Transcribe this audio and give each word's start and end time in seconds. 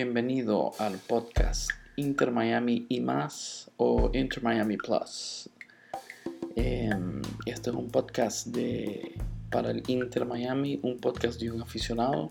Bienvenido 0.00 0.74
al 0.78 0.96
podcast 0.96 1.72
Inter 1.96 2.30
Miami 2.30 2.86
y 2.88 3.00
más 3.00 3.68
o 3.78 4.12
Inter 4.14 4.44
Miami 4.44 4.76
Plus. 4.76 5.50
Em, 6.54 7.20
este 7.46 7.70
es 7.70 7.76
un 7.76 7.90
podcast 7.90 8.46
de, 8.46 9.16
para 9.50 9.72
el 9.72 9.82
Inter 9.88 10.24
Miami, 10.24 10.78
un 10.84 10.98
podcast 10.98 11.40
de 11.40 11.50
un 11.50 11.62
aficionado. 11.62 12.30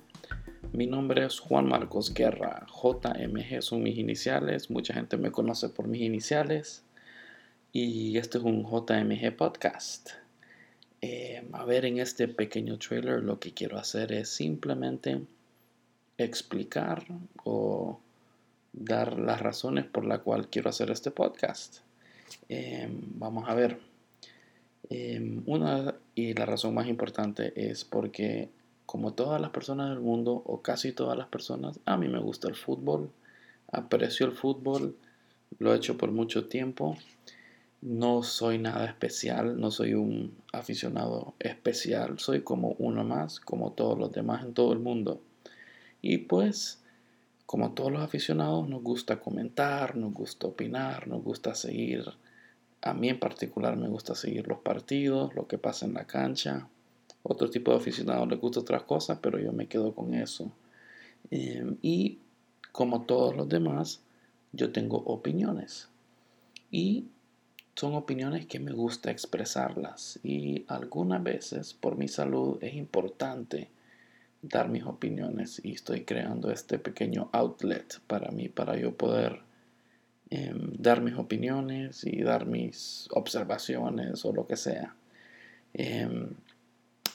Mi 0.72 0.88
nombre 0.88 1.26
es 1.26 1.42
Juan 1.42 1.68
Marcos 1.68 2.14
Guerra, 2.14 2.66
JMG 2.68 3.62
son 3.62 3.84
mis 3.84 3.98
iniciales, 3.98 4.70
mucha 4.70 4.94
gente 4.94 5.18
me 5.18 5.32
conoce 5.32 5.68
por 5.68 5.90
mis 5.90 6.04
iniciales 6.04 6.86
y 7.74 8.18
este 8.18 8.38
es 8.38 8.46
un 8.46 8.64
JMG 8.64 9.36
podcast. 9.36 10.12
Em, 11.02 11.54
a 11.54 11.66
ver, 11.66 11.84
en 11.84 12.00
este 12.00 12.30
pequeño 12.30 12.78
trailer 12.78 13.22
lo 13.24 13.42
que 13.42 13.54
quiero 13.54 13.78
hacer 13.78 14.14
es 14.14 14.30
simplemente 14.30 15.20
explicar 16.18 17.06
o 17.44 18.00
dar 18.74 19.20
las 19.20 19.42
razones 19.42 19.86
por 19.86 20.06
las 20.06 20.20
cuales 20.20 20.48
quiero 20.48 20.70
hacer 20.70 20.92
este 20.92 21.12
podcast. 21.12 21.78
Em, 22.50 23.02
vamos 23.16 23.48
a 23.50 23.54
ver. 23.54 23.80
Em, 24.90 25.44
una 25.46 25.96
y 26.16 26.34
la 26.34 26.46
razón 26.46 26.74
más 26.74 26.88
importante 26.88 27.54
es 27.56 27.84
porque 27.84 28.50
como 28.86 29.14
todas 29.14 29.42
las 29.42 29.50
personas 29.52 29.90
del 29.90 30.00
mundo 30.00 30.42
o 30.46 30.62
casi 30.62 30.94
todas 30.94 31.18
las 31.18 31.28
personas, 31.28 31.80
a 31.86 31.98
mí 31.98 32.08
me 32.08 32.20
gusta 32.20 32.48
el 32.48 32.56
fútbol, 32.56 33.12
aprecio 33.72 34.26
el 34.26 34.32
fútbol, 34.32 34.96
lo 35.60 35.74
he 35.74 35.78
hecho 35.78 35.98
por 35.98 36.12
mucho 36.12 36.48
tiempo. 36.48 36.98
No 37.82 38.24
soy 38.24 38.58
nada 38.58 38.86
especial, 38.86 39.60
no 39.60 39.72
soy 39.72 39.94
un 39.94 40.36
aficionado 40.52 41.36
especial, 41.40 42.18
soy 42.18 42.42
como 42.42 42.76
uno 42.80 43.04
más, 43.04 43.40
como 43.40 43.74
todos 43.74 44.00
los 44.00 44.12
demás 44.12 44.44
en 44.44 44.54
todo 44.54 44.74
el 44.74 44.80
mundo. 44.80 45.22
Y 46.10 46.20
pues, 46.20 46.80
como 47.46 47.74
todos 47.74 47.92
los 47.92 48.02
aficionados, 48.02 48.70
nos 48.70 48.82
gusta 48.82 49.20
comentar, 49.20 49.98
nos 49.98 50.14
gusta 50.14 50.48
opinar, 50.48 51.06
nos 51.10 51.22
gusta 51.22 51.54
seguir. 51.54 52.06
A 52.82 52.94
mí 52.94 53.10
en 53.10 53.20
particular 53.20 53.76
me 53.76 53.90
gusta 53.90 54.16
seguir 54.16 54.48
los 54.48 54.60
partidos, 54.60 55.36
lo 55.36 55.50
que 55.50 55.58
pasa 55.58 55.86
en 55.86 55.96
la 55.96 56.08
cancha. 56.08 56.70
Otro 57.24 57.50
tipo 57.50 57.72
de 57.72 57.78
aficionados 57.80 58.26
les 58.30 58.40
gusta 58.40 58.62
otras 58.62 58.84
cosas, 58.84 59.20
pero 59.22 59.38
yo 59.38 59.52
me 59.52 59.68
quedo 59.68 59.94
con 59.94 60.14
eso. 60.14 60.50
Em, 61.30 61.76
y 61.82 62.20
como 62.72 63.02
todos 63.02 63.36
los 63.36 63.50
demás, 63.50 64.00
yo 64.54 64.72
tengo 64.72 65.00
opiniones. 65.00 65.90
Y 66.72 67.08
son 67.76 67.96
opiniones 67.96 68.46
que 68.46 68.62
me 68.62 68.72
gusta 68.72 69.12
expresarlas. 69.12 70.22
Y 70.24 70.64
algunas 70.70 71.22
veces, 71.22 71.74
por 71.74 71.98
mi 71.98 72.08
salud, 72.08 72.60
es 72.62 72.76
importante 72.76 73.68
dar 74.42 74.70
mis 74.70 74.84
opiniones 74.84 75.62
y 75.64 75.74
estoy 75.74 76.04
creando 76.04 76.52
este 76.52 76.80
pequeño 76.80 77.30
outlet 77.32 78.00
para 78.08 78.32
mí, 78.32 78.50
para 78.50 78.78
yo 78.78 78.96
poder 78.96 79.42
em, 80.30 80.74
dar 80.78 81.02
mis 81.02 81.16
opiniones 81.16 82.04
y 82.06 82.22
dar 82.22 82.46
mis 82.46 83.08
observaciones 83.12 84.24
o 84.26 84.34
lo 84.34 84.48
que 84.48 84.58
sea. 84.58 84.96
Em, 85.74 86.30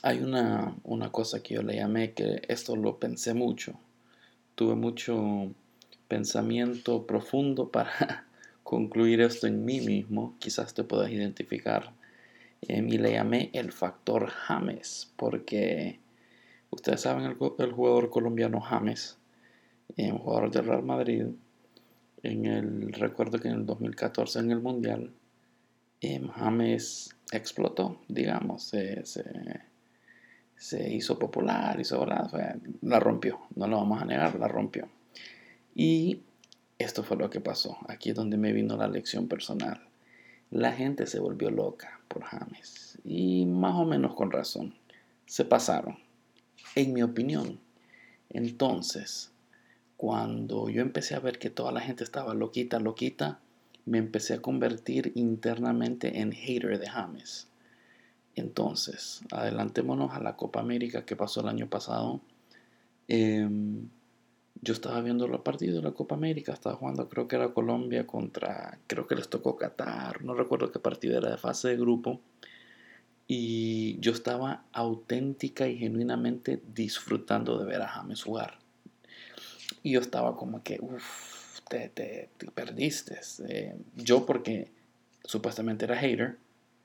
hay 0.02 0.20
una, 0.20 0.76
una 0.84 1.10
cosa 1.12 1.42
que 1.42 1.54
yo 1.54 1.62
le 1.62 1.76
llamé 1.76 2.12
que 2.12 2.42
esto 2.48 2.76
lo 2.76 2.98
pensé 2.98 3.34
mucho. 3.34 3.78
Tuve 4.54 4.74
mucho 4.74 5.52
pensamiento 6.08 7.06
profundo 7.06 7.70
para 7.70 8.26
concluir 8.62 9.20
esto 9.20 9.46
en 9.46 9.64
mí 9.64 9.80
mismo. 9.80 10.34
Quizás 10.38 10.74
te 10.74 10.84
puedas 10.84 11.10
identificar. 11.10 11.92
Em, 12.62 12.88
y 12.88 12.98
le 12.98 13.12
llamé 13.12 13.50
el 13.52 13.72
factor 13.72 14.28
James 14.28 15.12
porque 15.16 15.98
Ustedes 16.72 17.02
saben 17.02 17.24
el, 17.26 17.72
jugador 17.72 18.08
colombiano 18.08 18.58
James, 18.58 19.18
eh, 19.98 20.10
jugador 20.10 20.50
del 20.50 20.64
Real 20.64 20.82
Madrid. 20.82 21.26
En 22.22 22.46
el 22.46 22.94
recuerdo 22.94 23.38
que 23.38 23.48
en 23.48 23.54
el 23.54 23.66
2014 23.66 24.38
en 24.38 24.50
el 24.52 24.60
Mundial, 24.60 25.12
eh, 26.00 26.26
James 26.34 27.14
explotó, 27.30 28.00
digamos, 28.08 28.62
se, 28.64 29.04
hizo 30.88 31.18
popular, 31.18 31.78
hizo 31.78 32.06
la, 32.06 32.58
la 32.80 33.00
rompió, 33.00 33.40
no 33.54 33.66
lo 33.68 33.76
vamos 33.76 34.00
a 34.00 34.06
negar, 34.06 34.38
la 34.38 34.48
rompió. 34.48 34.88
Y 35.74 36.22
esto 36.78 37.02
fue 37.02 37.18
lo 37.18 37.28
que 37.28 37.40
pasó. 37.40 37.76
Aquí 37.86 38.10
es 38.10 38.16
donde 38.16 38.38
me 38.38 38.54
vino 38.54 38.78
la 38.78 38.88
lección 38.88 39.28
personal. 39.28 39.86
La 40.50 40.72
gente 40.72 41.06
se 41.06 41.20
volvió 41.20 41.50
loca 41.50 42.00
por 42.08 42.22
James. 42.22 42.98
Y 43.04 43.44
más 43.44 43.74
o 43.74 43.84
menos 43.84 44.14
con 44.14 44.30
razón. 44.30 44.74
Se 45.26 45.44
pasaron 45.44 45.98
en 46.74 46.92
mi 46.92 47.02
opinión. 47.02 47.60
Entonces, 48.30 49.32
cuando 49.96 50.68
yo 50.68 50.82
empecé 50.82 51.14
a 51.14 51.20
ver 51.20 51.38
que 51.38 51.50
toda 51.50 51.72
la 51.72 51.80
gente 51.80 52.04
estaba 52.04 52.34
loquita, 52.34 52.80
loquita, 52.80 53.40
me 53.84 53.98
empecé 53.98 54.34
a 54.34 54.42
convertir 54.42 55.12
internamente 55.14 56.20
en 56.20 56.32
hater 56.32 56.78
de 56.78 56.88
James. 56.88 57.48
Entonces, 58.34 59.22
adelantémonos 59.30 60.12
a 60.12 60.20
la 60.20 60.36
Copa 60.36 60.60
América 60.60 61.04
que 61.04 61.16
pasó 61.16 61.40
el 61.40 61.48
año 61.48 61.68
pasado. 61.68 62.20
Em, 63.08 63.88
yo 64.60 64.72
estaba 64.72 65.00
viendo 65.02 65.26
los 65.26 65.40
partidos 65.40 65.76
de 65.76 65.82
la 65.82 65.94
Copa 65.94 66.14
América, 66.14 66.52
estaba 66.52 66.76
jugando, 66.76 67.08
creo 67.08 67.26
que 67.26 67.36
era 67.36 67.52
Colombia 67.52 68.06
contra, 68.06 68.78
creo 68.86 69.06
que 69.06 69.16
les 69.16 69.28
tocó 69.28 69.56
Qatar, 69.56 70.24
no 70.24 70.34
recuerdo 70.34 70.70
qué 70.70 70.78
partido 70.78 71.18
era 71.18 71.30
de 71.30 71.38
fase 71.38 71.68
de 71.68 71.76
grupo. 71.76 72.20
Y 73.26 73.98
yo 74.00 74.12
estaba 74.12 74.64
auténtica 74.72 75.68
y 75.68 75.78
genuinamente 75.78 76.60
disfrutando 76.74 77.58
de 77.58 77.64
ver 77.64 77.82
a 77.82 77.88
James 77.88 78.22
jugar. 78.22 78.58
Y 79.82 79.92
yo 79.92 80.00
estaba 80.00 80.36
como 80.36 80.62
que, 80.62 80.78
uff, 80.80 81.60
te, 81.68 81.88
te, 81.88 82.28
perdiste. 82.54 83.20
Eh, 83.48 83.76
yo 83.96 84.26
porque 84.26 84.70
supuestamente 85.24 85.84
era 85.84 85.96
hater 85.96 86.36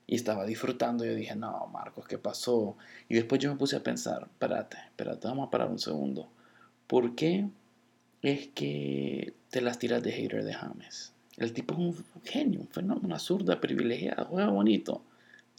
y 0.06 0.14
estaba 0.14 0.46
disfrutando, 0.46 1.04
yo 1.04 1.14
dije, 1.14 1.36
no, 1.36 1.66
Marcos, 1.66 2.06
¿qué 2.06 2.16
pasó? 2.16 2.76
Y 3.08 3.14
después 3.14 3.40
yo 3.40 3.50
me 3.52 3.58
puse 3.58 3.76
a 3.76 3.82
pensar, 3.82 4.22
espérate, 4.22 4.78
espérate, 4.86 5.28
vamos 5.28 5.48
a 5.48 5.50
parar 5.50 5.68
un 5.68 5.78
segundo. 5.78 6.30
¿Por 6.86 7.14
qué 7.14 7.46
es 8.22 8.48
que 8.48 9.34
te 9.50 9.60
las 9.60 9.78
tiras 9.78 10.02
de 10.02 10.12
hater 10.12 10.44
de 10.44 10.54
James? 10.54 11.12
El 11.36 11.52
tipo 11.52 11.74
es 11.74 11.80
un 11.80 12.04
genio, 12.24 12.60
un 12.60 12.68
fenómeno, 12.68 13.06
una 13.06 13.18
zurda 13.18 13.60
privilegiada, 13.60 14.24
juega 14.24 14.48
bonito 14.48 15.02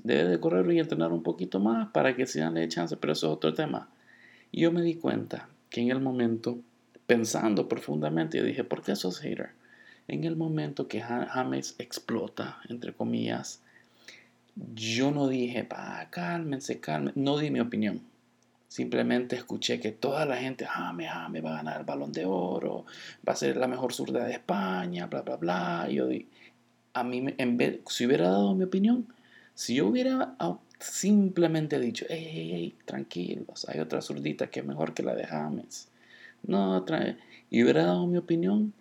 debe 0.03 0.29
de 0.29 0.39
correr 0.39 0.71
y 0.71 0.79
entrenar 0.79 1.11
un 1.11 1.23
poquito 1.23 1.59
más 1.59 1.89
para 1.91 2.15
que 2.15 2.25
se 2.25 2.47
le 2.49 2.67
chance, 2.67 2.95
pero 2.97 3.13
eso 3.13 3.27
es 3.27 3.33
otro 3.33 3.53
tema. 3.53 3.89
Y 4.51 4.61
yo 4.61 4.71
me 4.71 4.81
di 4.81 4.95
cuenta 4.95 5.49
que 5.69 5.81
en 5.81 5.91
el 5.91 5.99
momento, 5.99 6.59
pensando 7.05 7.67
profundamente, 7.67 8.37
yo 8.37 8.43
dije, 8.43 8.63
¿por 8.63 8.81
qué 8.81 8.95
sos 8.95 9.19
hater? 9.19 9.51
En 10.07 10.23
el 10.23 10.35
momento 10.35 10.87
que 10.87 11.01
James 11.01 11.75
explota, 11.77 12.59
entre 12.67 12.93
comillas, 12.93 13.61
yo 14.75 15.11
no 15.11 15.27
dije, 15.27 15.63
pa, 15.63 16.07
cálmense, 16.09 16.79
cálmense, 16.79 17.19
no 17.19 17.37
di 17.37 17.51
mi 17.51 17.59
opinión. 17.59 18.01
Simplemente 18.67 19.35
escuché 19.35 19.79
que 19.79 19.91
toda 19.91 20.25
la 20.25 20.37
gente, 20.37 20.65
James, 20.65 21.09
James 21.09 21.43
va 21.43 21.53
a 21.53 21.57
ganar 21.57 21.79
el 21.79 21.85
balón 21.85 22.11
de 22.11 22.25
oro, 22.25 22.85
va 23.27 23.33
a 23.33 23.35
ser 23.35 23.57
la 23.57 23.67
mejor 23.67 23.93
zurda 23.93 24.25
de 24.25 24.33
España, 24.33 25.07
bla, 25.07 25.21
bla, 25.21 25.37
bla. 25.37 25.87
Y 25.89 25.95
yo 25.95 26.07
di, 26.07 26.27
a 26.93 27.03
mí, 27.03 27.33
en 27.37 27.57
vez, 27.57 27.79
si 27.87 28.05
hubiera 28.05 28.29
dado 28.29 28.53
mi 28.55 28.63
opinión, 28.63 29.07
si 29.59 29.75
yo 29.75 29.87
hubiera 29.87 30.35
ah, 30.39 30.57
simplemente 30.79 31.77
dicho, 31.81 32.05
hey, 32.07 32.29
hey, 32.31 32.51
hey, 32.53 32.75
tranquilos, 32.85 33.67
hay 33.67 33.81
otra 33.81 34.01
zurdita 34.01 34.49
que 34.49 34.61
es 34.61 34.65
mejor 34.65 34.93
que 34.93 35.03
la 35.03 35.13
de 35.13 35.25
James. 35.25 35.89
No, 36.43 36.85
y 37.49 37.61
hubiera 37.61 37.83
dado 37.83 38.07
mi 38.07 38.17
opinión, 38.17 38.73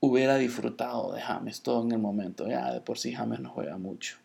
hubiera 0.00 0.38
disfrutado 0.38 1.12
de 1.12 1.20
James 1.20 1.60
todo 1.60 1.84
en 1.84 1.92
el 1.92 1.98
momento. 1.98 2.48
Ya 2.48 2.72
de 2.72 2.80
por 2.80 2.96
sí 2.96 3.12
James 3.12 3.40
no 3.40 3.50
juega 3.50 3.76
mucho. 3.76 4.16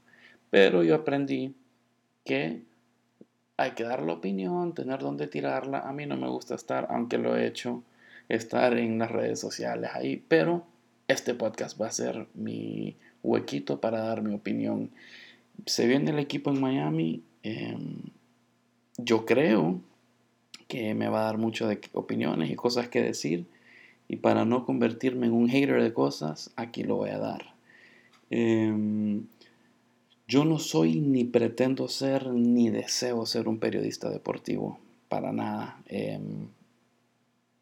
Pero 0.50 0.82
yo 0.82 0.96
aprendí 0.96 1.54
que 2.24 2.62
hay 3.58 3.72
que 3.72 3.84
dar 3.84 4.02
la 4.02 4.14
opinión, 4.14 4.74
tener 4.74 5.00
donde 5.00 5.28
tirarla. 5.28 5.80
A 5.80 5.92
mí 5.92 6.06
no 6.06 6.16
me 6.16 6.30
gusta 6.30 6.56
estar, 6.56 6.88
aunque 6.90 7.18
lo 7.18 7.36
he 7.36 7.46
hecho, 7.46 7.84
estar 8.30 8.78
en 8.78 8.98
las 8.98 9.12
redes 9.12 9.42
sociales 9.42 9.90
ahí. 9.94 10.24
Pero 10.30 10.66
este 11.10 11.34
podcast 11.34 11.78
va 11.82 11.88
a 11.88 11.92
ser 11.92 12.28
mi 12.34 12.96
huequito 13.24 13.82
para 13.82 14.00
dar 14.00 14.22
mi 14.22 14.34
opinión 14.34 14.90
se 15.66 15.88
viene 15.88 16.12
el 16.12 16.20
equipo 16.20 16.52
en 16.52 16.62
Miami. 16.62 17.24
Em, 17.44 17.98
yo 18.98 19.26
creo 19.26 19.82
que 20.68 20.94
me 20.94 21.08
va 21.08 21.22
a 21.22 21.26
dar 21.26 21.38
mucho 21.38 21.68
de 21.68 21.80
opiniones 21.94 22.50
y 22.52 22.56
cosas 22.56 22.90
que 22.90 23.02
decir. 23.02 23.46
Y 24.08 24.18
para 24.18 24.46
no 24.46 24.66
convertirme 24.66 25.28
en 25.28 25.34
un 25.34 25.50
hater 25.50 25.82
de 25.82 25.94
cosas, 25.94 26.52
aquí 26.56 26.84
lo 26.84 26.98
voy 26.98 27.10
a 27.10 27.18
dar. 27.18 27.54
Em, 28.30 29.26
yo 30.28 30.46
no 30.46 30.60
soy 30.60 31.00
ni 31.00 31.24
pretendo 31.24 31.88
ser 31.88 32.28
ni 32.28 32.70
deseo 32.70 33.26
ser 33.26 33.48
un 33.48 33.60
periodista 33.60 34.10
deportivo. 34.10 34.80
Para 35.10 35.32
nada. 35.32 35.82
Em, 35.88 36.48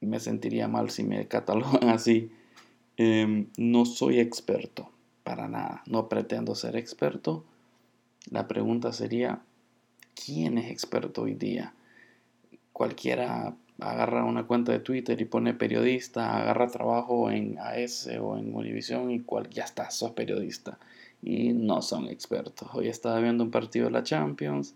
me 0.01 0.19
sentiría 0.19 0.67
mal 0.67 0.89
si 0.89 1.03
me 1.03 1.27
catalogan 1.27 1.89
así. 1.89 2.31
no 3.57 3.85
soy 3.85 4.19
experto. 4.19 4.89
Para 5.23 5.47
nada. 5.47 5.83
No 5.87 6.07
pretendo 6.07 6.55
ser 6.55 6.75
experto 6.75 7.43
la 8.31 8.47
pregunta 8.47 8.91
sería, 8.91 9.41
¿quién 10.15 10.57
es 10.57 10.71
experto 10.71 11.23
hoy 11.23 11.35
día? 11.35 11.73
Cualquiera 12.73 13.55
agarra 13.79 14.23
una 14.23 14.47
cuenta 14.47 14.71
de 14.71 14.79
Twitter 14.79 15.19
y 15.19 15.25
pone 15.25 15.53
periodista, 15.53 16.37
agarra 16.37 16.67
trabajo 16.67 17.29
en 17.29 17.57
AS 17.59 18.07
o 18.21 18.37
en 18.37 18.55
Univision 18.55 19.11
y 19.11 19.23
ya 19.51 19.63
está, 19.63 19.89
sos 19.91 20.11
periodista. 20.11 20.79
Y 21.21 21.53
no 21.53 21.81
son 21.81 22.07
expertos. 22.07 22.69
Hoy 22.73 22.87
estaba 22.87 23.19
viendo 23.19 23.43
un 23.43 23.51
partido 23.51 23.85
de 23.85 23.91
la 23.91 24.03
Champions 24.03 24.75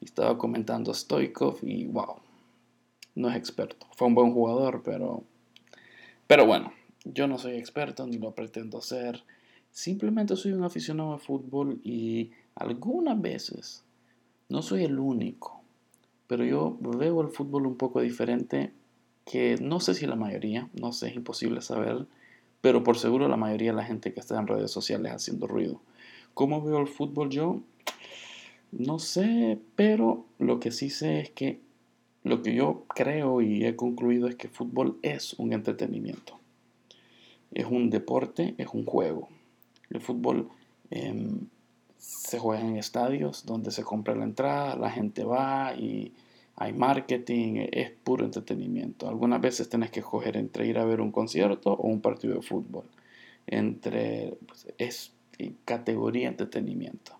y 0.00 0.04
estaba 0.04 0.36
comentando 0.38 0.92
Stoikov 0.92 1.58
y 1.62 1.86
wow, 1.86 2.16
no 3.14 3.30
es 3.30 3.36
experto. 3.36 3.86
Fue 3.96 4.06
un 4.08 4.14
buen 4.14 4.32
jugador, 4.32 4.82
pero, 4.84 5.24
pero 6.26 6.46
bueno, 6.46 6.72
yo 7.04 7.26
no 7.26 7.38
soy 7.38 7.56
experto 7.56 8.06
ni 8.06 8.18
lo 8.18 8.34
pretendo 8.34 8.80
ser. 8.80 9.24
Simplemente 9.70 10.36
soy 10.36 10.52
un 10.52 10.64
aficionado 10.64 11.12
de 11.12 11.18
fútbol 11.18 11.80
y 11.82 12.32
algunas 12.54 13.20
veces, 13.20 13.84
no 14.48 14.62
soy 14.62 14.84
el 14.84 14.98
único, 14.98 15.60
pero 16.26 16.44
yo 16.44 16.76
veo 16.80 17.20
el 17.20 17.28
fútbol 17.28 17.66
un 17.66 17.76
poco 17.76 18.00
diferente 18.00 18.72
que 19.24 19.56
no 19.60 19.80
sé 19.80 19.94
si 19.94 20.06
la 20.06 20.16
mayoría, 20.16 20.68
no 20.80 20.92
sé, 20.92 21.08
es 21.08 21.16
imposible 21.16 21.60
saber, 21.62 22.06
pero 22.60 22.82
por 22.82 22.98
seguro 22.98 23.28
la 23.28 23.36
mayoría 23.36 23.70
de 23.70 23.76
la 23.76 23.84
gente 23.84 24.12
que 24.12 24.20
está 24.20 24.38
en 24.38 24.46
redes 24.46 24.70
sociales 24.70 25.12
haciendo 25.12 25.46
ruido. 25.46 25.80
¿Cómo 26.34 26.62
veo 26.62 26.78
el 26.78 26.88
fútbol 26.88 27.30
yo? 27.30 27.60
No 28.72 28.98
sé, 28.98 29.58
pero 29.76 30.24
lo 30.38 30.60
que 30.60 30.70
sí 30.70 30.90
sé 30.90 31.20
es 31.20 31.30
que 31.30 31.60
lo 32.22 32.42
que 32.42 32.54
yo 32.54 32.84
creo 32.88 33.40
y 33.40 33.64
he 33.64 33.76
concluido 33.76 34.28
es 34.28 34.36
que 34.36 34.48
fútbol 34.48 34.98
es 35.02 35.34
un 35.34 35.52
entretenimiento. 35.52 36.38
Es 37.52 37.66
un 37.66 37.90
deporte, 37.90 38.54
es 38.58 38.68
un 38.72 38.84
juego. 38.84 39.28
El 39.88 40.00
fútbol 40.00 40.48
em, 40.90 41.46
se 42.00 42.38
juega 42.38 42.66
en 42.66 42.76
estadios 42.76 43.44
donde 43.44 43.70
se 43.70 43.84
compra 43.84 44.14
la 44.14 44.24
entrada, 44.24 44.74
la 44.74 44.90
gente 44.90 45.22
va 45.22 45.74
y 45.74 46.12
hay 46.56 46.72
marketing, 46.72 47.66
es 47.70 47.90
puro 47.90 48.24
entretenimiento. 48.24 49.08
Algunas 49.08 49.40
veces 49.40 49.68
tienes 49.68 49.90
que 49.90 50.00
escoger 50.00 50.36
entre 50.36 50.66
ir 50.66 50.78
a 50.78 50.84
ver 50.84 51.00
un 51.00 51.12
concierto 51.12 51.74
o 51.74 51.86
un 51.86 52.00
partido 52.00 52.34
de 52.34 52.42
fútbol. 52.42 52.84
Entre, 53.46 54.38
pues, 54.46 54.66
es 54.78 55.12
categoría 55.64 56.28
entretenimiento. 56.28 57.12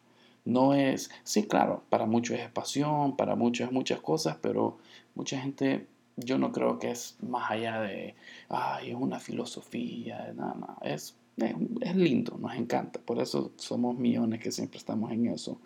No 0.44 0.74
es, 0.74 1.10
sí, 1.24 1.46
claro, 1.46 1.84
para 1.90 2.06
muchos 2.06 2.38
es 2.38 2.50
pasión, 2.50 3.16
para 3.16 3.34
muchos 3.34 3.68
es 3.68 3.72
muchas 3.72 4.00
cosas, 4.00 4.38
pero 4.40 4.78
mucha 5.14 5.40
gente, 5.40 5.86
yo 6.16 6.38
no 6.38 6.52
creo 6.52 6.78
que 6.78 6.90
es 6.90 7.16
más 7.20 7.50
allá 7.50 7.80
de, 7.82 8.14
ay, 8.48 8.90
es 8.90 8.96
una 8.96 9.20
filosofía, 9.20 10.32
nada, 10.34 10.54
nada. 10.54 10.76
Es 10.82 11.16
es, 11.80 11.96
lindo, 11.96 12.36
nos 12.38 12.54
encanta. 12.54 13.00
Por 13.00 13.20
eso 13.20 13.52
somos 13.56 13.98
millones 13.98 14.40
que 14.40 14.52
siempre 14.52 14.78
estamos 14.78 15.12
en 15.12 15.26
eso. 15.26 15.60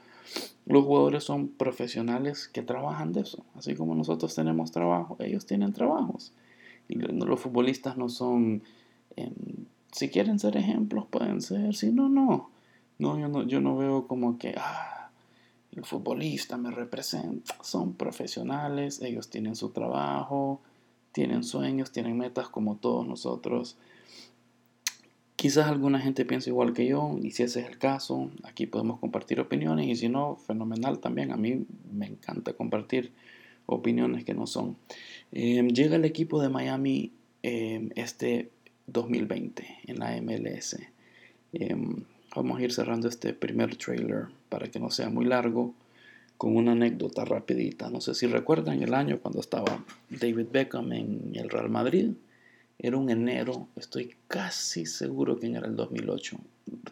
Los 0.66 0.84
jugadores 0.84 1.24
son 1.24 1.48
profesionales 1.48 2.48
que 2.48 2.62
trabajan 2.62 3.12
de 3.12 3.20
eso. 3.20 3.44
Así 3.54 3.74
como 3.74 3.94
nosotros 3.94 4.34
tenemos 4.34 4.72
trabajo, 4.72 5.16
ellos 5.20 5.46
tienen 5.46 5.72
trabajos. 5.72 6.32
Y 6.88 6.96
los 6.96 7.40
futbolistas 7.40 7.96
no 7.96 8.08
son, 8.08 8.62
em, 9.16 9.32
si 9.92 10.08
quieren 10.08 10.38
ser 10.38 10.56
ejemplos, 10.56 11.06
pueden 11.06 11.40
ser, 11.40 11.74
si 11.74 11.90
no, 11.92 12.08
no. 12.08 12.50
No, 12.98 13.18
yo 13.18 13.28
no, 13.28 13.42
yo 13.42 13.60
no 13.60 13.76
veo 13.76 14.06
como 14.06 14.38
que, 14.38 14.54
ah, 14.56 15.10
el 15.72 15.84
futbolista 15.84 16.56
me 16.56 16.70
representa. 16.70 17.56
Son 17.62 17.94
profesionales, 17.94 19.02
ellos 19.02 19.28
tienen 19.28 19.56
su 19.56 19.70
trabajo, 19.70 20.60
tienen 21.12 21.44
sueños, 21.44 21.92
tienen 21.92 22.16
metas 22.18 22.48
como 22.48 22.76
todos 22.76 23.06
nosotros. 23.06 23.76
Quizás 25.44 25.66
alguna 25.66 26.00
gente 26.00 26.24
piensa 26.24 26.48
igual 26.48 26.72
que 26.72 26.86
yo 26.86 27.18
y 27.22 27.32
si 27.32 27.42
ese 27.42 27.60
es 27.60 27.66
el 27.66 27.76
caso, 27.76 28.30
aquí 28.44 28.64
podemos 28.64 28.98
compartir 28.98 29.40
opiniones 29.40 29.86
y 29.86 29.94
si 29.94 30.08
no, 30.08 30.36
fenomenal 30.36 31.00
también. 31.00 31.32
A 31.32 31.36
mí 31.36 31.66
me 31.92 32.06
encanta 32.06 32.54
compartir 32.54 33.12
opiniones 33.66 34.24
que 34.24 34.32
no 34.32 34.46
son. 34.46 34.78
Em, 35.32 35.68
llega 35.68 35.96
el 35.96 36.06
equipo 36.06 36.40
de 36.40 36.48
Miami 36.48 37.12
em, 37.42 37.90
este 37.94 38.48
2020 38.86 39.66
en 39.86 39.98
la 39.98 40.16
MLS. 40.16 40.78
Em, 41.52 42.04
vamos 42.34 42.58
a 42.58 42.62
ir 42.62 42.72
cerrando 42.72 43.06
este 43.06 43.34
primer 43.34 43.76
trailer 43.76 44.28
para 44.48 44.68
que 44.68 44.80
no 44.80 44.90
sea 44.90 45.10
muy 45.10 45.26
largo 45.26 45.74
con 46.38 46.56
una 46.56 46.72
anécdota 46.72 47.26
rapidita. 47.26 47.90
No 47.90 48.00
sé 48.00 48.14
si 48.14 48.26
recuerdan 48.26 48.82
el 48.82 48.94
año 48.94 49.18
cuando 49.20 49.40
estaba 49.40 49.84
David 50.08 50.46
Beckham 50.50 50.90
en 50.92 51.32
el 51.34 51.50
Real 51.50 51.68
Madrid. 51.68 52.12
Era 52.78 52.96
un 52.96 53.08
enero, 53.10 53.68
estoy 53.76 54.14
casi 54.28 54.86
seguro 54.86 55.38
que 55.38 55.50
era 55.50 55.66
el 55.66 55.76
2008. 55.76 56.36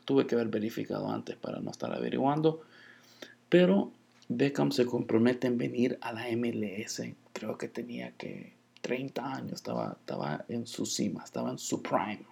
Tuve 0.05 0.27
que 0.27 0.35
haber 0.35 0.49
verificado 0.49 1.11
antes 1.11 1.37
para 1.37 1.61
no 1.61 1.71
estar 1.71 1.93
averiguando. 1.93 2.63
Pero 3.49 3.93
Beckham 4.29 4.71
se 4.73 4.87
compromete 4.87 5.47
en 5.47 5.59
venir 5.59 5.99
a 6.01 6.13
la 6.13 6.27
MLS. 6.37 7.03
Creo 7.33 7.59
que 7.59 7.69
tenía 7.69 8.13
que 8.13 8.53
30 8.81 9.35
años, 9.35 9.53
estaba, 9.53 9.97
estaba 9.99 10.45
en 10.49 10.67
su 10.67 10.87
cima, 10.87 11.25
estaba 11.25 11.51
en 11.51 11.59
su 11.59 11.83
prime. 11.83 12.25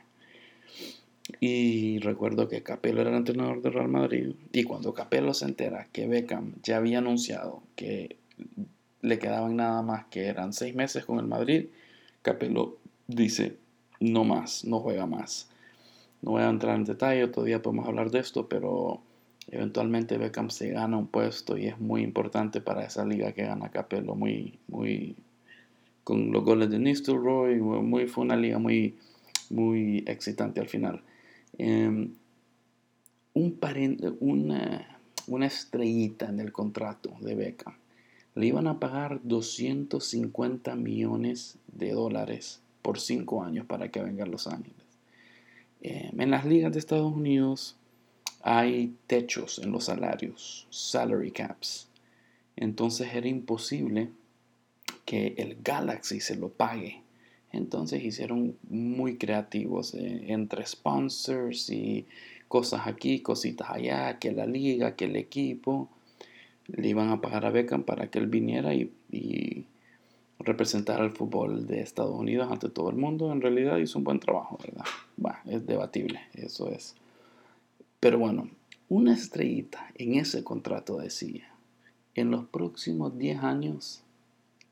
Y 1.38 1.98
recuerdo 2.00 2.48
que 2.48 2.62
Capello 2.62 3.00
era 3.00 3.10
el 3.10 3.16
entrenador 3.16 3.62
del 3.62 3.72
Real 3.72 3.88
Madrid. 3.88 4.34
Y 4.52 4.64
cuando 4.64 4.94
Capello 4.94 5.32
se 5.32 5.44
entera 5.44 5.88
que 5.92 6.08
Beckham 6.08 6.54
ya 6.62 6.78
había 6.78 6.98
anunciado 6.98 7.62
que 7.76 8.16
le 9.02 9.18
quedaban 9.18 9.56
nada 9.56 9.82
más 9.82 10.06
que 10.06 10.26
eran 10.26 10.52
seis 10.52 10.74
meses 10.74 11.04
con 11.04 11.18
el 11.18 11.26
Madrid, 11.26 11.66
Capello 12.22 12.78
dice, 13.10 13.56
no 14.00 14.24
más, 14.24 14.64
no 14.64 14.80
juega 14.80 15.06
más. 15.06 15.48
No 16.22 16.32
voy 16.32 16.42
a 16.42 16.48
entrar 16.48 16.76
en 16.76 16.84
detalle, 16.84 17.28
todavía 17.28 17.62
podemos 17.62 17.86
hablar 17.86 18.10
de 18.10 18.18
esto, 18.18 18.48
pero 18.48 19.00
eventualmente 19.48 20.18
Beckham 20.18 20.50
se 20.50 20.70
gana 20.70 20.96
un 20.96 21.06
puesto 21.06 21.56
y 21.56 21.66
es 21.66 21.78
muy 21.78 22.02
importante 22.02 22.60
para 22.60 22.84
esa 22.84 23.04
liga 23.04 23.32
que 23.32 23.44
gana 23.44 23.70
Capello, 23.70 24.14
muy, 24.14 24.58
muy, 24.68 25.16
con 26.04 26.30
los 26.30 26.44
goles 26.44 26.70
de 26.70 26.78
Nistelrooy, 26.78 27.60
muy, 27.60 28.06
fue 28.06 28.24
una 28.24 28.36
liga 28.36 28.58
muy, 28.58 28.96
muy 29.48 30.04
excitante 30.06 30.60
al 30.60 30.68
final. 30.68 31.02
Em, 31.58 32.12
un 33.32 33.58
una, 34.20 34.98
una 35.26 35.46
estrellita 35.46 36.28
en 36.28 36.40
el 36.40 36.52
contrato 36.52 37.16
de 37.20 37.34
Beckham. 37.34 37.74
Le 38.34 38.46
iban 38.46 38.66
a 38.66 38.78
pagar 38.78 39.20
250 39.24 40.74
millones 40.76 41.58
de 41.68 41.92
dólares 41.92 42.60
por 42.82 42.98
cinco 42.98 43.42
años 43.42 43.66
para 43.66 43.90
que 43.90 44.02
venga 44.02 44.24
a 44.24 44.28
Los 44.28 44.46
Ángeles. 44.46 44.86
Eh, 45.82 46.10
en 46.16 46.30
las 46.30 46.44
ligas 46.44 46.72
de 46.72 46.78
Estados 46.78 47.12
Unidos 47.12 47.76
hay 48.42 48.94
techos 49.06 49.58
en 49.58 49.72
los 49.72 49.84
salarios, 49.84 50.66
salary 50.70 51.30
caps. 51.30 51.88
Entonces 52.56 53.14
era 53.14 53.28
imposible 53.28 54.10
que 55.04 55.34
el 55.38 55.58
Galaxy 55.62 56.20
se 56.20 56.36
lo 56.36 56.48
pague. 56.48 57.02
Entonces 57.52 58.04
hicieron 58.04 58.56
muy 58.68 59.16
creativos 59.16 59.94
eh, 59.94 60.26
entre 60.28 60.66
sponsors 60.66 61.70
y 61.70 62.06
cosas 62.48 62.86
aquí, 62.86 63.20
cositas 63.20 63.70
allá, 63.70 64.18
que 64.18 64.32
la 64.32 64.46
liga, 64.46 64.96
que 64.96 65.06
el 65.06 65.16
equipo. 65.16 65.88
Le 66.66 66.88
iban 66.88 67.08
a 67.10 67.20
pagar 67.20 67.44
a 67.46 67.50
Beckham 67.50 67.82
para 67.82 68.10
que 68.10 68.18
él 68.20 68.28
viniera 68.28 68.74
y 68.74 68.92
representar 70.40 71.00
al 71.00 71.10
fútbol 71.10 71.66
de 71.66 71.80
Estados 71.80 72.18
Unidos 72.18 72.50
ante 72.50 72.68
todo 72.68 72.90
el 72.90 72.96
mundo, 72.96 73.32
en 73.32 73.40
realidad 73.40 73.78
hizo 73.78 73.98
un 73.98 74.04
buen 74.04 74.20
trabajo, 74.20 74.58
¿verdad? 74.62 74.84
es 75.46 75.66
debatible, 75.66 76.20
eso 76.34 76.68
es. 76.68 76.94
Pero 78.00 78.18
bueno, 78.18 78.48
una 78.88 79.14
estrellita 79.14 79.90
en 79.94 80.14
ese 80.14 80.42
contrato 80.42 80.98
decía, 80.98 81.54
en 82.14 82.30
los 82.30 82.46
próximos 82.46 83.16
10 83.18 83.42
años 83.42 84.02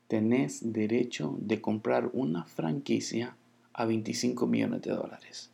tenés 0.07 0.73
derecho 0.73 1.35
de 1.39 1.61
comprar 1.61 2.09
una 2.13 2.43
franquicia 2.43 3.35
a 3.73 3.85
25 3.85 4.47
millones 4.47 4.81
de 4.81 4.91
dólares. 4.91 5.51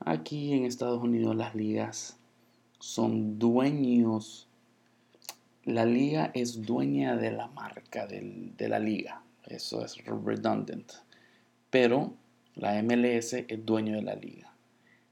Aquí 0.00 0.52
en 0.52 0.64
Estados 0.64 1.02
Unidos 1.02 1.36
las 1.36 1.54
ligas 1.54 2.16
son 2.78 3.38
dueños 3.38 4.47
la 5.68 5.84
liga 5.84 6.30
es 6.32 6.62
dueña 6.62 7.16
de 7.16 7.30
la 7.30 7.48
marca 7.48 8.06
de 8.06 8.68
la 8.68 8.78
liga. 8.78 9.22
Eso 9.46 9.84
es 9.84 10.02
redundant. 10.06 10.90
Pero 11.68 12.14
la 12.54 12.82
MLS 12.82 13.34
es 13.34 13.66
dueño 13.66 13.96
de 13.96 14.02
la 14.02 14.14
liga. 14.14 14.50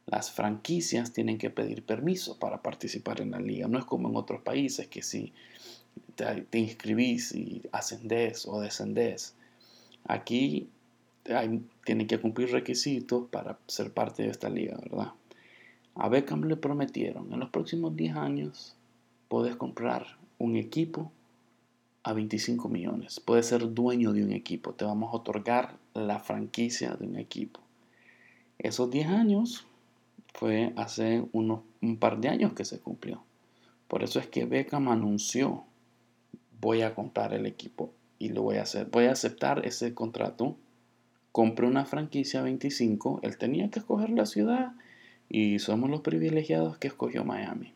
Las 0.06 0.30
franquicias 0.30 1.12
tienen 1.12 1.36
que 1.36 1.50
pedir 1.50 1.84
permiso 1.84 2.38
para 2.38 2.62
participar 2.62 3.20
en 3.20 3.32
la 3.32 3.38
liga. 3.38 3.68
No 3.68 3.78
es 3.78 3.84
como 3.84 4.08
en 4.08 4.16
otros 4.16 4.40
países 4.40 4.88
que 4.88 5.02
si 5.02 5.34
te, 6.14 6.58
inscribís 6.58 7.34
y 7.34 7.62
ascendés 7.70 8.46
o 8.46 8.58
descendés. 8.58 9.34
Aquí 10.04 10.70
tienen 11.84 12.06
que 12.06 12.18
cumplir 12.18 12.50
requisitos 12.50 13.28
para 13.28 13.58
ser 13.66 13.92
parte 13.92 14.22
de 14.22 14.30
esta 14.30 14.48
liga, 14.48 14.78
¿verdad? 14.80 15.12
A 15.96 16.08
Beckham 16.08 16.44
le 16.44 16.56
prometieron, 16.56 17.30
en 17.30 17.40
los 17.40 17.50
próximos 17.50 17.94
10 17.94 18.16
años 18.16 18.74
podés 19.28 19.56
comprar 19.56 20.06
un 20.38 20.56
equipo 20.56 21.12
a 22.02 22.12
25 22.12 22.68
millones. 22.68 23.20
Puedes 23.20 23.46
ser 23.46 23.74
dueño 23.74 24.12
de 24.12 24.22
un 24.22 24.32
equipo. 24.32 24.74
Te 24.74 24.84
vamos 24.84 25.12
a 25.12 25.16
otorgar 25.16 25.76
la 25.94 26.20
franquicia 26.20 26.94
de 26.94 27.06
un 27.06 27.16
equipo. 27.16 27.60
Esos 28.58 28.90
10 28.90 29.08
años 29.08 29.66
fue 30.34 30.72
hace 30.76 31.24
unos, 31.32 31.60
un 31.82 31.96
par 31.96 32.20
de 32.20 32.28
años 32.28 32.52
que 32.52 32.64
se 32.64 32.78
cumplió. 32.78 33.22
Por 33.88 34.02
eso 34.02 34.18
es 34.18 34.26
que 34.26 34.44
Beckham 34.44 34.88
anunció, 34.88 35.64
voy 36.60 36.82
a 36.82 36.94
comprar 36.94 37.34
el 37.34 37.46
equipo 37.46 37.92
y 38.18 38.30
lo 38.30 38.42
voy 38.42 38.56
a 38.56 38.62
hacer. 38.62 38.86
Voy 38.86 39.06
a 39.06 39.12
aceptar 39.12 39.66
ese 39.66 39.94
contrato. 39.94 40.56
Compré 41.32 41.66
una 41.66 41.84
franquicia 41.84 42.42
25. 42.42 43.20
Él 43.22 43.36
tenía 43.36 43.70
que 43.70 43.80
escoger 43.80 44.10
la 44.10 44.26
ciudad 44.26 44.72
y 45.28 45.58
somos 45.58 45.90
los 45.90 46.00
privilegiados 46.00 46.78
que 46.78 46.88
escogió 46.88 47.24
Miami. 47.24 47.75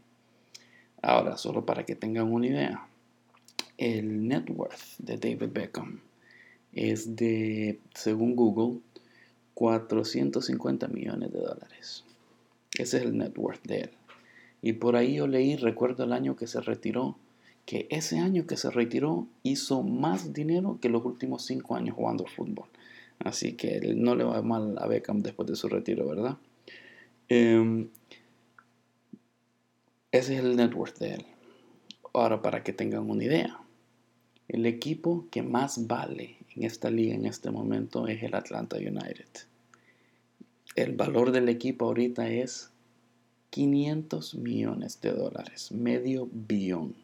Ahora, 1.03 1.37
solo 1.37 1.65
para 1.65 1.85
que 1.85 1.97
tengan 1.97 2.33
una 2.33 2.47
idea, 2.47 2.87
el 3.79 4.29
net 4.29 4.51
worth 4.51 4.99
de 4.99 5.17
David 5.17 5.53
Beckham 5.53 6.01
es 6.73 7.17
de, 7.17 7.79
según 7.95 8.37
Google, 8.37 8.81
450 9.55 10.89
millones 10.89 11.33
de 11.33 11.39
dólares. 11.39 12.05
Ese 12.79 12.99
es 12.99 13.03
el 13.03 13.17
net 13.17 13.37
worth 13.37 13.63
de 13.65 13.81
él. 13.81 13.91
Y 14.63 14.75
por 14.75 14.97
ahí 14.97 15.17
yo 15.17 15.27
leí, 15.27 15.57
recuerdo 15.57 16.05
el 16.05 16.13
año 16.13 16.37
que 16.37 16.47
se 16.47 16.61
retiró, 16.61 17.17
que 17.65 17.87
ese 17.91 18.19
año 18.19 18.47
que 18.47 18.57
se 18.57 18.71
retiró 18.71 19.27
hizo 19.43 19.83
más 19.83 20.33
dinero 20.33 20.79
que 20.81 20.89
los 20.89 21.05
últimos 21.05 21.45
cinco 21.45 21.77
años 21.77 21.97
jugando 21.97 22.27
fútbol. 22.27 22.67
Así 23.19 23.53
que 23.53 23.81
no 23.95 24.15
le 24.15 24.25
va 24.25 24.41
mal 24.43 24.77
a 24.79 24.87
Beckham 24.87 25.21
después 25.21 25.49
de 25.49 25.57
su 25.57 25.69
retiro, 25.69 26.07
¿verdad? 26.09 26.37
Em, 27.29 27.89
ese 30.13 30.35
es 30.35 30.41
el 30.41 30.57
net 30.57 30.75
worth 30.75 30.99
de 30.99 31.15
él. 31.15 31.27
Ahora, 32.13 32.43
para 32.43 32.65
que 32.65 32.73
tengan 32.73 33.09
una 33.09 33.25
idea, 33.25 33.61
el 34.49 34.67
equipo 34.67 35.27
que 35.31 35.43
más 35.43 35.87
vale 35.87 36.37
en 36.57 36.65
esta 36.65 36.91
liga 36.91 37.15
en 37.15 37.27
este 37.27 37.51
momento 37.51 38.09
es 38.09 38.23
el 38.23 38.35
Atlanta 38.35 38.77
United. 38.77 39.29
El 40.75 40.97
valor 40.97 41.31
del 41.31 41.49
equipo 41.49 41.87
ahorita 41.87 42.29
es 42.29 42.71
500 43.51 44.35
millones 44.37 45.01
de 45.01 45.13
dólares, 45.13 45.71
medio 45.71 46.29
billón. 46.33 46.95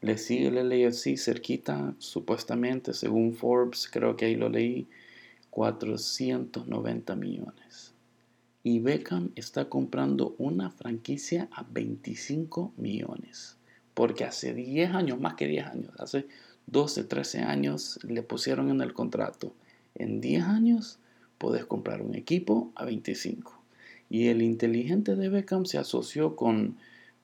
Le 0.00 0.16
sigue 0.16 0.48
el 0.48 0.68
LAFC 0.68 1.16
cerquita, 1.16 1.94
supuestamente, 1.98 2.94
según 2.94 3.34
Forbes, 3.34 3.88
creo 3.90 4.16
que 4.16 4.26
ahí 4.26 4.36
lo 4.36 4.48
leí, 4.48 4.86
490 5.50 7.16
millones. 7.16 7.92
Y 8.62 8.80
Beckham 8.80 9.30
está 9.36 9.70
comprando 9.70 10.34
una 10.36 10.70
franquicia 10.70 11.48
a 11.52 11.62
25 11.62 12.74
millones. 12.76 13.56
Porque 13.94 14.24
hace 14.24 14.52
10 14.52 14.94
años, 14.94 15.18
más 15.18 15.34
que 15.34 15.46
10 15.46 15.66
años, 15.66 15.92
hace 15.98 16.26
12, 16.66 17.04
13 17.04 17.40
años 17.40 17.98
le 18.02 18.22
pusieron 18.22 18.70
en 18.70 18.80
el 18.82 18.92
contrato. 18.92 19.54
En 19.94 20.20
10 20.20 20.44
años 20.44 20.98
puedes 21.38 21.64
comprar 21.64 22.02
un 22.02 22.14
equipo 22.14 22.70
a 22.74 22.84
25. 22.84 23.58
Y 24.10 24.28
el 24.28 24.42
inteligente 24.42 25.16
de 25.16 25.28
Beckham 25.28 25.64
se 25.64 25.78
asoció 25.78 26.36
con, 26.36 26.76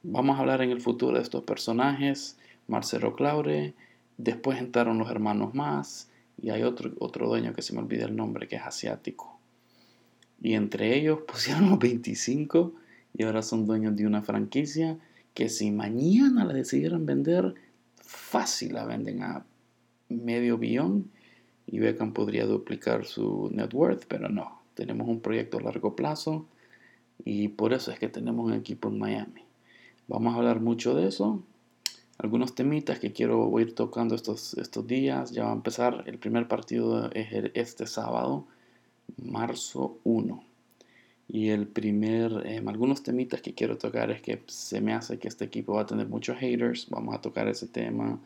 vamos 0.02 0.36
a 0.36 0.40
hablar 0.40 0.62
en 0.62 0.70
el 0.70 0.80
futuro 0.80 1.16
de 1.16 1.22
estos 1.22 1.44
personajes, 1.44 2.38
Marcelo 2.66 3.14
Claure, 3.14 3.74
después 4.16 4.58
entraron 4.58 4.98
los 4.98 5.10
hermanos 5.10 5.54
más, 5.54 6.08
y 6.40 6.50
hay 6.50 6.62
otro, 6.62 6.92
otro 6.98 7.28
dueño 7.28 7.52
que 7.52 7.62
se 7.62 7.74
me 7.74 7.80
olvida 7.80 8.06
el 8.06 8.16
nombre, 8.16 8.48
que 8.48 8.56
es 8.56 8.62
asiático. 8.62 9.35
Y 10.40 10.54
entre 10.54 10.96
ellos 10.96 11.20
pusieron 11.26 11.70
los 11.70 11.78
25 11.78 12.74
y 13.16 13.24
ahora 13.24 13.42
son 13.42 13.66
dueños 13.66 13.96
de 13.96 14.06
una 14.06 14.22
franquicia 14.22 14.98
que 15.34 15.48
si 15.48 15.70
mañana 15.70 16.44
la 16.44 16.54
decidieran 16.54 17.06
vender, 17.06 17.54
fácil 17.96 18.74
la 18.74 18.84
venden 18.84 19.22
a 19.22 19.44
medio 20.08 20.56
billón 20.58 21.10
y 21.66 21.78
Beckham 21.78 22.12
podría 22.12 22.46
duplicar 22.46 23.04
su 23.04 23.50
net 23.52 23.72
worth, 23.74 24.04
pero 24.08 24.28
no, 24.28 24.62
tenemos 24.74 25.08
un 25.08 25.20
proyecto 25.20 25.58
a 25.58 25.62
largo 25.62 25.96
plazo 25.96 26.46
y 27.24 27.48
por 27.48 27.72
eso 27.72 27.90
es 27.90 27.98
que 27.98 28.08
tenemos 28.08 28.46
un 28.46 28.54
equipo 28.54 28.88
en 28.88 28.98
Miami. 28.98 29.42
Vamos 30.08 30.34
a 30.34 30.38
hablar 30.38 30.60
mucho 30.60 30.94
de 30.94 31.08
eso. 31.08 31.42
Algunos 32.18 32.54
temitas 32.54 32.98
que 32.98 33.12
quiero 33.12 33.58
ir 33.58 33.74
tocando 33.74 34.14
estos, 34.14 34.54
estos 34.54 34.86
días. 34.86 35.32
Ya 35.32 35.44
va 35.44 35.50
a 35.50 35.54
empezar 35.54 36.04
el 36.06 36.18
primer 36.18 36.48
partido 36.48 37.10
es 37.12 37.28
este 37.54 37.86
sábado, 37.86 38.46
marzo 39.16 39.98
1. 40.04 40.42
Y 41.28 41.48
el 41.48 41.66
primer, 41.66 42.46
em, 42.46 42.68
algunos 42.68 43.02
temitas 43.02 43.40
que 43.42 43.54
quiero 43.54 43.78
tocar 43.78 44.10
es 44.10 44.22
que 44.22 44.42
se 44.46 44.80
me 44.80 44.92
hace 44.92 45.18
que 45.18 45.28
este 45.28 45.44
equipo 45.44 45.74
va 45.74 45.82
a 45.82 45.86
tener 45.86 46.08
muchos 46.08 46.38
haters. 46.38 46.88
Vamos 46.90 47.14
a 47.14 47.20
tocar 47.20 47.48
ese 47.48 47.66
tema. 47.66 48.20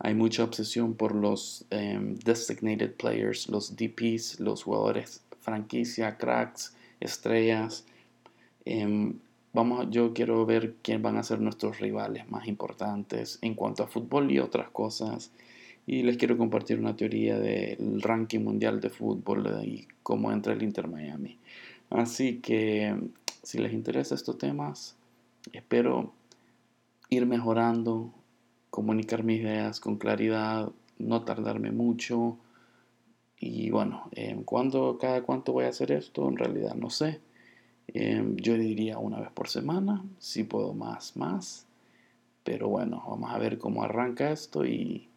Hay 0.00 0.14
mucha 0.14 0.42
obsesión 0.42 0.94
por 0.94 1.14
los 1.14 1.64
em, 1.70 2.16
designated 2.16 2.94
players, 2.94 3.48
los 3.48 3.76
DPs, 3.76 4.40
los 4.40 4.64
jugadores 4.64 5.22
franquicia, 5.40 6.16
cracks, 6.16 6.74
estrellas. 7.00 7.84
Em, 8.64 9.18
vamos, 9.52 9.88
yo 9.90 10.12
quiero 10.12 10.44
ver 10.46 10.74
quién 10.82 11.02
van 11.02 11.16
a 11.16 11.22
ser 11.22 11.40
nuestros 11.40 11.78
rivales 11.78 12.28
más 12.30 12.48
importantes 12.48 13.38
en 13.42 13.54
cuanto 13.54 13.84
a 13.84 13.86
fútbol 13.86 14.32
y 14.32 14.40
otras 14.40 14.70
cosas. 14.70 15.30
Y 15.86 16.02
les 16.02 16.16
quiero 16.16 16.38
compartir 16.38 16.78
una 16.78 16.96
teoría 16.96 17.38
del 17.38 18.00
ranking 18.00 18.40
mundial 18.40 18.80
de 18.80 18.90
fútbol 18.90 19.60
y 19.64 19.86
cómo 20.02 20.32
entra 20.32 20.54
el 20.54 20.62
Inter 20.62 20.88
Miami. 20.88 21.38
Así 21.90 22.38
que 22.38 22.96
si 23.42 23.58
les 23.58 23.72
interesa 23.72 24.14
estos 24.14 24.38
temas, 24.38 24.96
espero 25.52 26.12
ir 27.10 27.26
mejorando, 27.26 28.12
comunicar 28.70 29.22
mis 29.22 29.40
ideas 29.40 29.78
con 29.80 29.96
claridad, 29.96 30.72
no 30.98 31.22
tardarme 31.22 31.70
mucho. 31.70 32.38
Y 33.38 33.70
bueno, 33.70 34.08
eh, 34.12 34.40
¿cuándo, 34.44 34.98
cada 34.98 35.22
cuánto 35.22 35.52
voy 35.52 35.66
a 35.66 35.68
hacer 35.68 35.92
esto? 35.92 36.28
En 36.28 36.36
realidad 36.36 36.74
no 36.74 36.88
sé. 36.90 37.20
Em, 37.88 38.36
yo 38.36 38.54
diría 38.54 38.98
una 38.98 39.20
vez 39.20 39.30
por 39.30 39.48
semana, 39.48 40.02
si 40.18 40.44
puedo 40.44 40.72
más, 40.72 41.16
más. 41.16 41.66
Pero 42.42 42.68
bueno, 42.68 43.02
vamos 43.06 43.30
a 43.32 43.38
ver 43.38 43.58
cómo 43.58 43.82
arranca 43.82 44.30
esto 44.32 44.64
y 44.66 45.08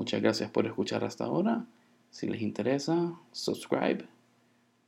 muchas 0.00 0.22
gracias 0.22 0.50
por 0.50 0.66
escuchar 0.66 1.04
hasta 1.04 1.24
ahora. 1.24 1.66
Si 2.10 2.26
les 2.26 2.40
interesa, 2.40 3.12
subscribe 3.32 4.06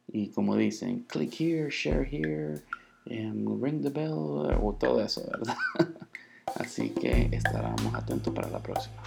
y 0.08 0.28
como 0.28 0.56
dicen, 0.56 1.04
click 1.06 1.38
here, 1.38 1.68
share 1.68 2.08
here, 2.10 2.62
and 3.10 3.62
ring 3.62 3.82
the 3.82 3.90
bell, 3.90 4.14
o 4.14 4.74
todo 4.80 5.02
eso, 5.02 5.22
¿verdad? 5.30 5.56
Así 6.56 6.88
que 6.88 7.28
estaremos 7.30 7.94
atentos 7.94 8.32
para 8.32 8.48
la 8.48 8.62
próxima. 8.62 9.02